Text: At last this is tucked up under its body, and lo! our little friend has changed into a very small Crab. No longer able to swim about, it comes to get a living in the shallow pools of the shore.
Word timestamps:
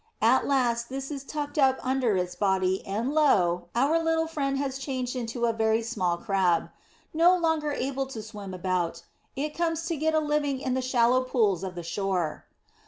At 0.23 0.47
last 0.47 0.89
this 0.89 1.11
is 1.11 1.23
tucked 1.23 1.59
up 1.59 1.77
under 1.85 2.17
its 2.17 2.33
body, 2.33 2.83
and 2.87 3.13
lo! 3.13 3.67
our 3.75 4.01
little 4.03 4.25
friend 4.25 4.57
has 4.57 4.79
changed 4.79 5.15
into 5.15 5.45
a 5.45 5.53
very 5.53 5.83
small 5.83 6.17
Crab. 6.17 6.71
No 7.13 7.37
longer 7.37 7.71
able 7.73 8.07
to 8.07 8.23
swim 8.23 8.51
about, 8.51 9.03
it 9.35 9.53
comes 9.53 9.85
to 9.85 9.95
get 9.95 10.15
a 10.15 10.19
living 10.19 10.59
in 10.59 10.73
the 10.73 10.81
shallow 10.81 11.21
pools 11.23 11.63
of 11.63 11.75
the 11.75 11.83
shore. 11.83 12.45